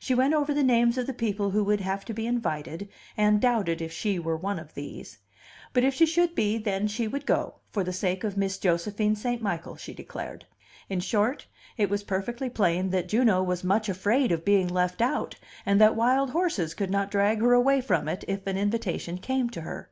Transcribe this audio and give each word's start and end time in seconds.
She 0.00 0.12
went 0.12 0.34
over 0.34 0.52
the 0.52 0.64
names 0.64 0.98
of 0.98 1.06
the 1.06 1.14
people 1.14 1.50
who 1.52 1.62
would 1.62 1.78
have 1.80 2.04
to 2.06 2.12
be 2.12 2.26
invited, 2.26 2.88
and 3.16 3.40
doubted 3.40 3.80
if 3.80 3.92
she 3.92 4.18
were 4.18 4.36
one 4.36 4.58
of 4.58 4.74
these. 4.74 5.18
But 5.72 5.84
if 5.84 5.94
she 5.94 6.04
should 6.04 6.34
be, 6.34 6.58
then 6.58 6.88
she 6.88 7.06
would 7.06 7.24
go 7.24 7.60
for 7.70 7.84
the 7.84 7.92
sake 7.92 8.24
of 8.24 8.36
Miss 8.36 8.58
Josephine 8.58 9.14
St. 9.14 9.40
Michael, 9.40 9.76
she 9.76 9.94
declared. 9.94 10.46
In 10.88 10.98
short, 10.98 11.46
it 11.76 11.88
was 11.90 12.02
perfectly 12.02 12.50
plain 12.50 12.90
that 12.90 13.08
Juno 13.08 13.40
was 13.40 13.62
much 13.62 13.88
afraid 13.88 14.32
of 14.32 14.44
being 14.44 14.66
left 14.66 15.00
out, 15.00 15.36
and 15.64 15.80
that 15.80 15.94
wild 15.94 16.30
horses 16.30 16.74
could 16.74 16.90
not 16.90 17.08
drag 17.12 17.38
her 17.40 17.52
away 17.52 17.80
from 17.80 18.08
it, 18.08 18.24
if 18.26 18.48
an 18.48 18.58
invitation 18.58 19.16
came 19.18 19.48
to 19.50 19.60
her. 19.60 19.90